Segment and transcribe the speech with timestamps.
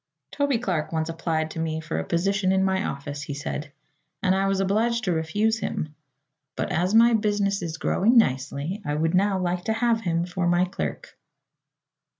[0.31, 3.71] "Toby Clark once applied to me for a position in my office," he said,
[4.23, 5.93] "and I was obliged to refuse him.
[6.55, 10.47] But as my business is growing nicely I would now like to have him for
[10.47, 11.19] my clerk."